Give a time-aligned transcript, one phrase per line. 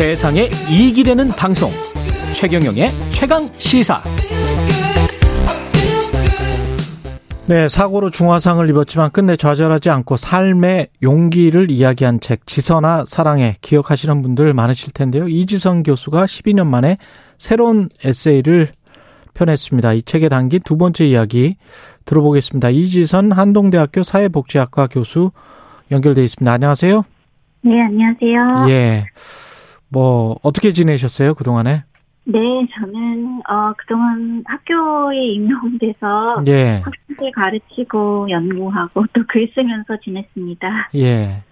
[0.00, 1.70] 세상에 이익이 되는 방송
[2.32, 4.02] 최경영의 최강 시사
[7.46, 14.54] 네, 사고로 중화상을 입었지만 끝내 좌절하지 않고 삶의 용기를 이야기한 책 지선아 사랑해 기억하시는 분들
[14.54, 15.28] 많으실 텐데요.
[15.28, 16.96] 이지선 교수가 12년 만에
[17.36, 18.68] 새로운 에세이를
[19.34, 19.92] 펴냈습니다.
[19.92, 21.56] 이 책에 담긴 두 번째 이야기
[22.06, 22.70] 들어보겠습니다.
[22.70, 25.30] 이지선 한동대학교 사회복지학과 교수
[25.90, 26.50] 연결돼 있습니다.
[26.50, 27.04] 안녕하세요.
[27.64, 28.70] 네, 안녕하세요.
[28.70, 29.04] 예.
[29.90, 31.84] 뭐 어떻게 지내셨어요 그 동안에?
[32.24, 32.38] 네,
[32.74, 36.80] 저는 어 그동안 학교에 임용돼서 예.
[36.84, 40.90] 학생들 가르치고 연구하고 또 글 쓰면서 지냈습니다.
[40.96, 41.42] 예.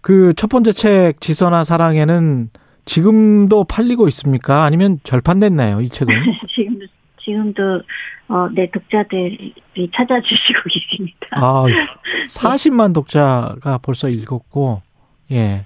[0.00, 2.50] 그 첫 번째 책 지선아 사랑에는
[2.84, 4.64] 지금도 팔리고 있습니까?
[4.64, 6.14] 아니면 절판됐나요, 이 책은?
[6.54, 6.86] 지금도
[7.22, 7.62] 지금도
[8.28, 9.54] 어, 네 독자들이
[9.94, 11.26] 찾아주시고 계십니다.
[11.32, 11.64] 아,
[12.28, 14.82] 40만 독자가 벌써 읽었고,
[15.32, 15.64] 예.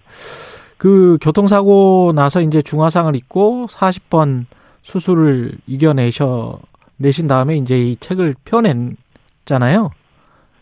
[0.82, 4.46] 그 교통사고 나서 이제 중화상을 입고 40번
[4.82, 6.58] 수술을 이겨내셔,
[6.96, 9.90] 내신 다음에 이제 이 책을 펴냈잖아요.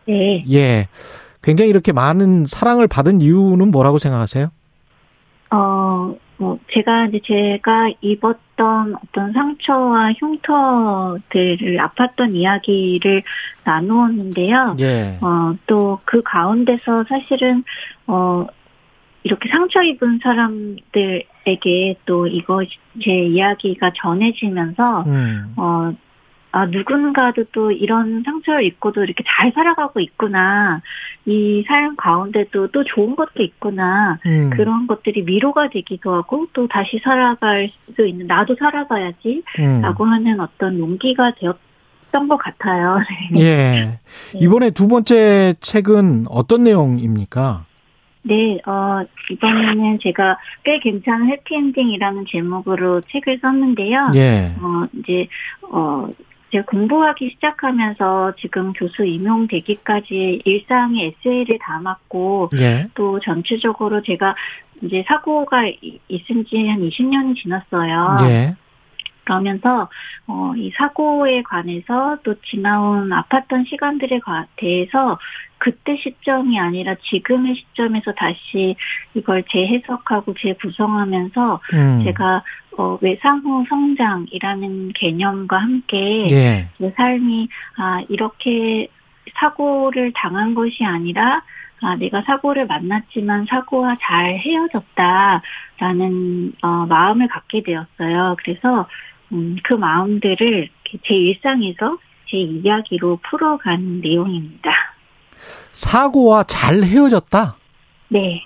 [0.04, 0.44] 네.
[0.52, 0.88] 예.
[1.42, 4.48] 굉장히 이렇게 많은 사랑을 받은 이유는 뭐라고 생각하세요?
[5.52, 13.22] 어, 뭐, 제가 이제 제가 입었던 어떤 상처와 흉터들을 아팠던 이야기를
[13.64, 14.76] 나누었는데요.
[14.80, 15.16] 예.
[15.22, 17.64] 어, 또 그 가운데서 사실은,
[18.06, 18.46] 어,
[19.22, 22.62] 이렇게 상처 입은 사람들에게 또 이거
[23.02, 25.52] 제 이야기가 전해지면서, 음.
[25.56, 25.92] 어,
[26.52, 30.80] 아, 누군가도 또 이런 상처를 입고도 이렇게 잘 살아가고 있구나.
[31.26, 34.18] 이 삶 가운데도 또 좋은 것도 있구나.
[34.26, 34.50] 음.
[34.50, 39.80] 그런 것들이 위로가 되기도 하고 또 다시 살아갈 수 있는 나도 살아봐야지 음.
[39.80, 42.98] 라고 하는 어떤 용기가 되었던 것 같아요.
[43.38, 44.00] 예.
[44.34, 47.66] 이번에 두 번째 책은 어떤 내용입니까?
[48.22, 54.12] 네, 어, 이번에는 제가 꽤 괜찮은 해피엔딩이라는 제목으로 책을 썼는데요.
[54.14, 54.52] 예.
[54.60, 55.26] 어, 이제,
[55.70, 56.06] 어,
[56.52, 62.88] 제가 공부하기 시작하면서 지금 교수 임용되기까지 일상의 에세이를 담았고, 예.
[62.94, 64.34] 또 전체적으로 제가
[64.82, 68.16] 이제 사고가 이- 있은 지 한 20년이 지났어요.
[68.28, 68.54] 예.
[69.30, 69.88] 그러면서
[70.26, 75.18] 어, 이 사고에 관해서 또 지나온 아팠던 시간들에 과- 대해서
[75.58, 78.74] 그때 시점이 아니라 지금의 시점에서 다시
[79.14, 82.02] 이걸 재해석하고 재구성하면서 음.
[82.04, 82.42] 제가
[82.76, 86.68] 어, 외상후 성장이라는 개념과 함께 예.
[86.78, 88.88] 내 삶이 아 이렇게
[89.38, 91.42] 사고를 당한 것이 아니라
[91.82, 95.42] 아 내가 사고를 만났지만 사고와 잘 헤어졌다라는
[96.62, 98.36] 어, 마음을 갖게 되었어요.
[98.42, 98.86] 그래서
[99.32, 100.68] 음, 그 마음들을
[101.06, 101.98] 제 일상에서
[102.28, 104.70] 제 이야기로 풀어가는 내용입니다.
[105.72, 107.56] 사고와 잘 헤어졌다.
[108.08, 108.42] 네,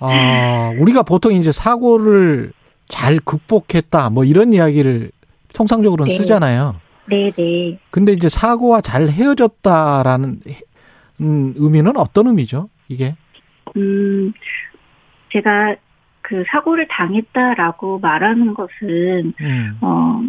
[0.00, 2.52] 아, 우리가 보통 이제 사고를
[2.88, 4.10] 잘 극복했다.
[4.10, 5.10] 뭐 이런 이야기를
[5.54, 6.16] 통상적으로는 네.
[6.16, 6.80] 쓰잖아요.
[7.06, 7.78] 네, 네.
[7.90, 10.40] 근데 이제 사고와 잘 헤어졌다라는
[11.20, 12.68] 음, 의미는 어떤 의미죠?
[12.88, 13.16] 이게?
[13.76, 14.32] 음,
[15.32, 15.76] 제가
[16.22, 19.78] 그 사고를 당했다라고 말하는 것은 음.
[19.80, 20.22] 어,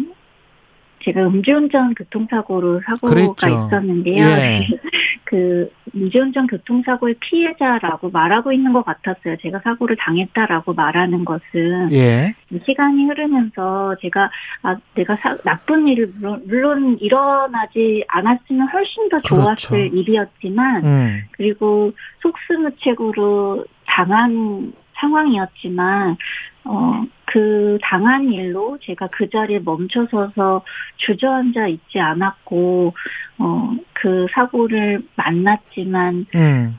[1.04, 3.46] 제가 음주운전 교통사고로 사고가 그랬죠.
[3.48, 4.24] 있었는데요.
[4.24, 4.66] 예.
[5.24, 9.36] 그 음주운전 교통사고의 피해자라고 말하고 있는 것 같았어요.
[9.42, 12.34] 제가 사고를 당했다라고 말하는 것은 예.
[12.64, 14.30] 시간이 흐르면서 제가
[14.62, 19.96] 아 내가 사- 나쁜 일을 물론, 물론 일어나지 않았으면 훨씬 더 좋았을 그렇죠.
[19.96, 21.20] 일이었지만 음.
[21.32, 26.16] 그리고 속수무책으로 당한 상황이었지만
[26.64, 30.62] 어 그 당한 일로 제가 그 자리에 멈춰서서
[30.98, 32.94] 주저앉아 있지 않았고
[33.38, 33.74] 어
[34.04, 36.78] 그 사고를 만났지만 음.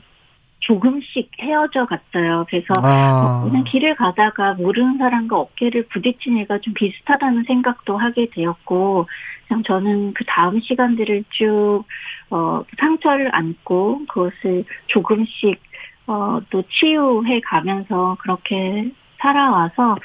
[0.60, 2.46] 조금씩 헤어져 갔어요.
[2.48, 3.42] 그래서 아.
[3.44, 9.08] 어, 그냥 길을 가다가 모르는 사람과 어깨를 부딪힌 일과 좀 비슷하다는 생각도 하게 되었고,
[9.48, 11.82] 그냥 저는 그 다음 시간들을 쭉,
[12.30, 15.60] 어, 상처를 안고 그것을 조금씩,
[16.06, 19.96] 어, 또 치유해 가면서 그렇게 살아와서,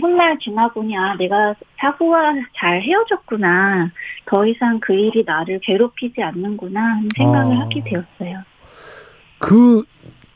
[0.00, 3.90] 훗날 지나보니, 아, 내가 사고와 잘 헤어졌구나.
[4.26, 7.60] 더 이상 그 일이 나를 괴롭히지 않는구나 하는 생각을 어.
[7.60, 8.42] 하게 되었어요.
[9.38, 9.82] 그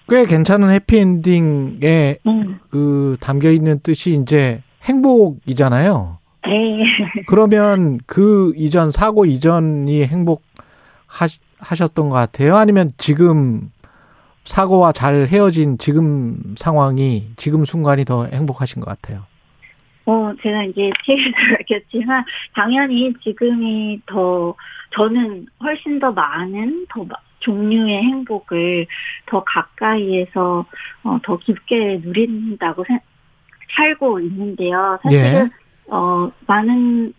[0.08, 6.18] 꽤 괜찮은 해피엔딩에 음, 그 담겨 있는 뜻이 이제 행복이잖아요.
[6.46, 6.84] 네.
[7.26, 12.56] 그러면 그 이전 사고 이전이 행복하셨던 것 같아요.
[12.56, 13.70] 아니면 지금
[14.44, 19.24] 사고와 잘 헤어진 지금 상황이 지금 순간이 더 행복하신 것 같아요.
[20.06, 22.24] 어, 제가 이제 책에서 밝혔지만,
[22.54, 24.54] 당연히 지금이 더,
[24.94, 28.86] 저는 훨씬 더 많은, 더 마- 종류의 행복을
[29.26, 30.66] 더 가까이에서,
[31.04, 32.98] 어, 더 깊게 누린다고 생,
[33.74, 34.98] 살고 있는데요.
[35.04, 35.50] 사실은 예.
[35.88, 37.12] 어 많은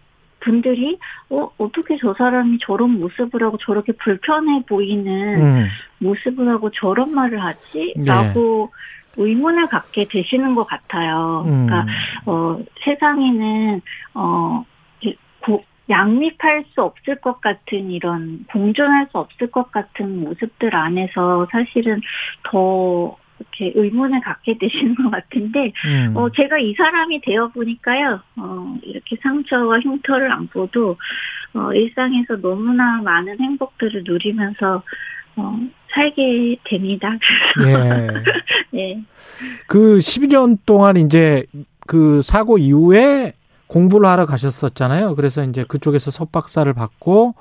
[0.45, 0.97] 분들이
[1.29, 5.67] 어 어떻게 저 사람이 저런 모습을 하고 저렇게 불편해 보이는 음.
[5.97, 7.41] 모습을 하고 저런 말을 예.
[7.41, 8.71] 하지?라고
[9.17, 11.43] 의문을 갖게 되시는 것 같아요.
[11.47, 11.65] 음.
[11.65, 11.85] 그러니까
[12.25, 13.81] 어 세상에는
[14.13, 14.63] 어
[15.41, 22.01] 고- 양립할 수 없을 것 같은 이런 공존할 수 없을 것 같은 모습들 안에서 사실은
[22.43, 26.15] 더 이렇게 의문을 갖게 되시는 것 같은데 음.
[26.15, 30.97] 어, 제가 이 사람이 되어 보니까요, 어, 이렇게 상처와 흉터를 안고도,
[31.53, 34.83] 어, 일상에서 너무나 많은 행복들을 누리면서,
[35.37, 35.59] 어,
[35.93, 37.09] 살게 됩니다.
[37.65, 38.07] 예.
[38.71, 39.01] 네.
[39.67, 41.45] 그 12년 동안 이제
[41.87, 43.33] 그 사고 이후에
[43.67, 45.15] 공부를 하러 가셨었잖아요.
[45.15, 47.35] 그래서 이제 그쪽에서 석박사를 받고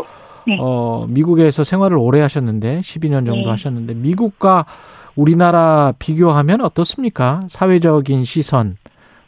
[0.47, 0.57] 네.
[0.61, 3.51] 어 미국에서 생활을 오래 하셨는데 12년 정도 네.
[3.51, 4.67] 하셨는데 미국과
[5.17, 7.43] 우리나라 비교하면 어떻습니까?
[7.49, 8.77] 사회적인 시선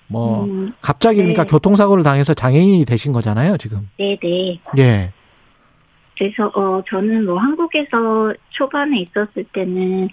[0.08, 1.50] 뭐 음, 갑자기 그러니까 네.
[1.50, 3.88] 교통사고를 당해서 장애인이 되신 거잖아요, 지금.
[3.98, 4.60] 네 네.
[4.78, 5.12] 예.
[6.18, 10.08] 그래서, 어, 저는 뭐 한국에서 초반에 있었을 때는,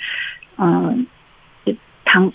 [0.57, 0.95] 어,
[2.03, 2.31] 당,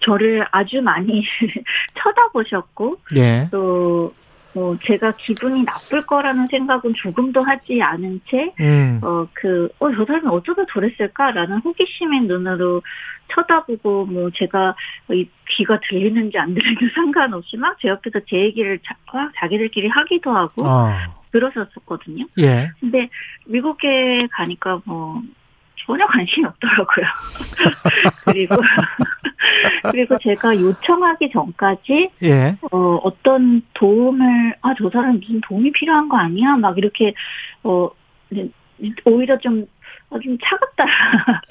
[0.00, 1.22] 저를 아주 많이
[1.94, 3.48] 쳐다보셨고, 예.
[3.50, 4.14] 또,
[4.54, 9.00] 뭐, 제가 기분이 나쁠 거라는 생각은 조금도 하지 않은 채, 음.
[9.02, 12.82] 어, 그, 어, 저 사람이 어쩌다 저랬을까라는 호기심의 눈으로
[13.34, 14.74] 쳐다보고, 뭐, 제가
[15.10, 20.30] 이 귀가 들리는지 안 들리는지 상관없이 막 제 옆에서 제 얘기를 자, 막 자기들끼리 하기도
[20.32, 21.14] 하고, 아.
[21.30, 22.24] 그러셨었거든요.
[22.38, 22.70] 예.
[22.80, 23.08] 근데
[23.46, 25.22] 미국에 가니까 뭐,
[25.86, 27.06] 전혀 관심이 없더라고요.
[28.24, 28.56] 그리고,
[29.92, 32.56] 그리고 제가 요청하기 전까지, 예.
[32.70, 36.56] 어, 어떤 도움을, 아, 저 사람 무슨 도움이 필요한 거 아니야?
[36.56, 37.14] 막 이렇게,
[37.62, 37.88] 어,
[39.04, 39.66] 오히려 좀,
[40.10, 40.84] 어, 좀 차갑다.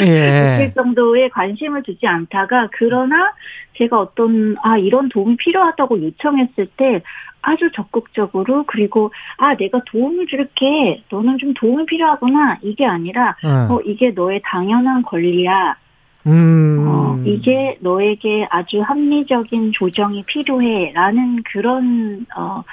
[0.02, 0.06] 예.
[0.68, 3.34] 느낄 정도의 관심을 두지 않다가, 그러나
[3.78, 7.02] 제가 어떤, 아, 이런 도움이 필요하다고 요청했을 때
[7.42, 11.02] 아주 적극적으로, 그리고, 아, 내가 도움을 줄게.
[11.10, 12.58] 너는 좀 도움이 필요하구나.
[12.62, 13.76] 이게 아니라, 어.
[13.76, 15.78] 어, 이게 너의 당연한 권리야.
[16.28, 16.86] 음.
[16.88, 20.92] 어, 이게 너에게 아주 합리적인 조정이 필요해.
[20.94, 22.64] 라는 그런, 어,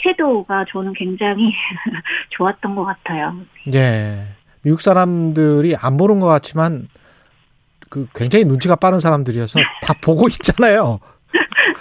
[0.00, 1.52] 태도가 저는 굉장히
[2.30, 3.34] 좋았던 것 같아요.
[3.74, 4.26] 예.
[4.62, 6.88] 미국 사람들이 안 보는 것 같지만
[7.88, 11.00] 그 굉장히 눈치가 빠른 사람들이어서 다 보고 있잖아요.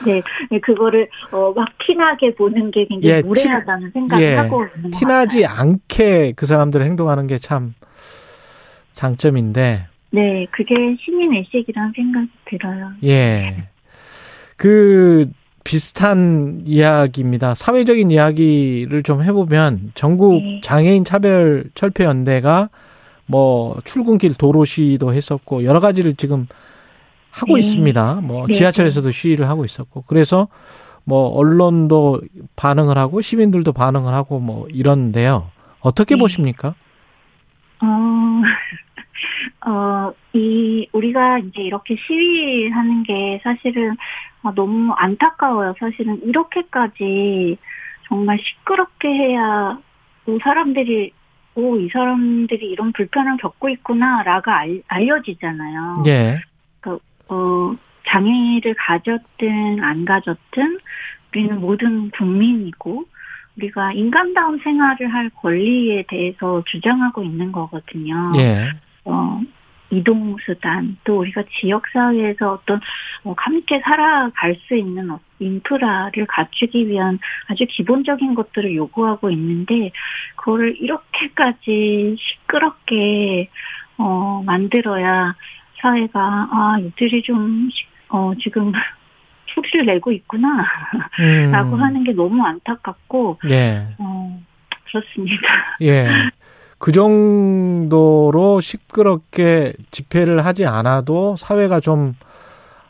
[0.05, 0.21] 네,
[0.51, 4.97] 네, 그거를, 어, 막 티나게 보는 게 굉장히 예, 무례하다는 생각을 예, 하고 있는 것
[4.99, 5.59] 티나지 같아요.
[5.61, 7.73] 않게 그 사람들 행동하는 게 참
[8.93, 9.87] 장점인데,
[10.17, 12.91] 네, 그게 신인 의식이라는 생각이 들어요.
[13.03, 13.67] 예.
[14.55, 15.29] 그
[15.63, 17.53] 비슷한 이야기입니다.
[17.53, 20.61] 사회적인 이야기를 좀 해보면 전국 네.
[20.63, 22.69] 장애인 차별 철폐 연대가
[23.27, 26.47] 뭐 출근길 도로 시위도 했었고 여러 가지를 지금
[27.29, 27.59] 하고 네.
[27.59, 28.21] 있습니다.
[28.23, 28.53] 뭐 네.
[28.53, 30.47] 지하철에서도 시위를 하고 있었고 그래서
[31.03, 32.21] 뭐 언론도
[32.55, 35.51] 반응을 하고 시민들도 반응을 하고 뭐 이런데요.
[35.79, 36.19] 어떻게 네.
[36.19, 36.73] 보십니까?
[37.81, 37.85] 어,
[39.67, 43.97] 어, 이, 우리가 이제 이렇게 시위하는 게 사실은
[44.43, 45.73] 아, 너무 안타까워요.
[45.77, 47.57] 사실은 이렇게까지
[48.07, 49.77] 정말 시끄럽게 해야
[50.25, 51.11] 또 사람들이,
[51.55, 56.03] 오, 이 사람들이 이런 불편을 겪고 있구나, 라가 알, 알려지잖아요.
[56.07, 56.39] 예.
[57.29, 57.75] 어,
[58.07, 60.79] 장애를 가졌든 안 가졌든
[61.29, 63.03] 우리는 모든 국민이고
[63.57, 68.31] 우리가 인간다운 생활을 할 권리에 대해서 주장하고 있는 거거든요.
[68.37, 68.69] 예.
[69.03, 69.41] 어,
[69.89, 72.79] 이동수단, 또 우리가 지역사회에서 어떤
[73.23, 79.91] 어, 함께 살아갈 수 있는 어- 인프라를 갖추기 위한 아주 기본적인 것들을 요구하고 있는데,
[80.35, 83.49] 그거를 이렇게까지 시끄럽게,
[83.97, 85.35] 어, 만들어야
[85.81, 86.19] 사회가,
[86.51, 88.71] 아, 이들이 좀, 시- 어, 지금
[89.53, 90.65] 소리를 내고 있구나,
[91.19, 91.51] 음.
[91.51, 93.83] 라고 하는 게 너무 안타깝고, 예.
[93.99, 94.41] 어,
[94.85, 95.77] 그렇습니다.
[95.81, 96.07] 예.
[96.79, 102.13] 그 정도로 시끄럽게 집회를 하지 않아도 사회가 좀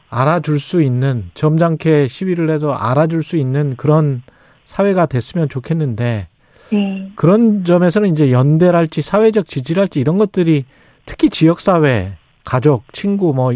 [0.09, 4.23] 알아줄 수 있는 점잖게 시위를 해도 알아줄 수 있는 그런
[4.65, 6.27] 사회가 됐으면 좋겠는데
[6.71, 7.11] 네.
[7.15, 10.65] 그런 점에서는 이제 연대랄지 사회적 지지랄지 이런 것들이
[11.05, 13.53] 특히 지역 사회, 가족, 친구 뭐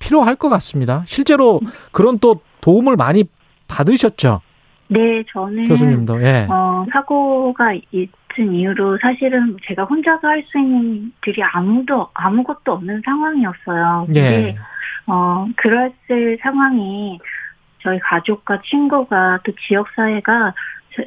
[0.00, 1.04] 필요할 것 같습니다.
[1.06, 1.60] 실제로
[1.92, 3.24] 그런 또 도움을 많이
[3.68, 4.40] 받으셨죠,
[4.88, 5.68] 네, 저는.
[5.68, 6.20] 교수님도.
[6.22, 6.48] 예.
[6.50, 13.02] 어, 사고가 있 은 이유로 사실은 제가 혼자서 할 수 있는 들이 아무도, 아무것도 없는
[13.04, 14.04] 상황이었어요.
[14.06, 14.56] 근데, 예.
[15.06, 17.18] 어, 그랬을 상황이
[17.82, 20.54] 저희 가족과 친구가 또 지역 사회가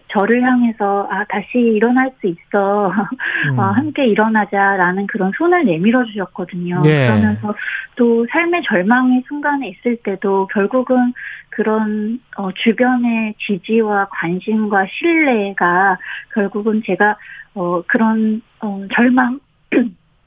[0.10, 3.60] 저, 를 향해서 아 다시 일어날 수 있어 음.
[3.60, 6.80] 어, 함께 일어나자라는 그런 손을 내밀어 주셨거든요.
[6.86, 7.08] 예.
[7.08, 7.54] 그러면서
[7.96, 11.14] 또 삶의 절망의 순간에 있을 때도 결국은
[11.50, 15.98] 그런 어, 주변의 지지와 관심과 신뢰가
[16.34, 17.18] 결국은 제가
[17.56, 19.40] 어, 그런 어, 절망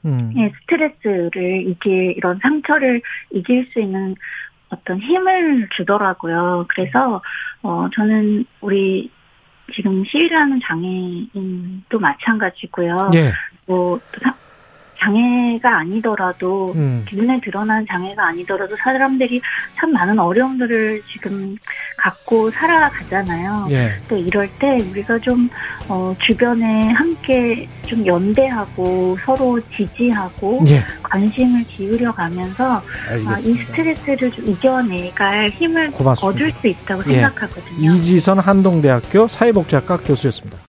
[0.05, 0.33] 음.
[0.37, 4.15] 예, 스트레스를 이길 이런 상처를 이길 수 있는
[4.69, 6.65] 어떤 힘을 주더라고요.
[6.69, 7.21] 그래서
[7.63, 9.09] 어 저는 우리
[9.73, 13.11] 지금 시위하는 장애인도 마찬가지고요.
[13.15, 13.31] 예.
[13.65, 14.01] 뭐또
[14.99, 17.05] 장애가 아니더라도 음.
[17.11, 19.41] 눈에 드러난 장애가 아니더라도 사람들이
[19.75, 21.55] 참 많은 어려움들을 지금
[22.07, 23.67] 갖고 살아가잖아요.
[23.71, 23.91] 예.
[24.07, 25.49] 또 이럴 때 우리가 좀
[25.89, 30.83] 어, 주변에 함께 좀 연대하고 서로 지지하고 예.
[31.03, 32.81] 관심을 기울여 가면서
[33.25, 36.27] 아, 이 스트레스를 좀 이겨내갈 힘을 고맙습니다.
[36.27, 37.15] 얻을 수 있다고 예.
[37.15, 37.93] 생각하거든요.
[37.93, 40.57] 이지선 한동대학교 사회복지학과 교수였습니다.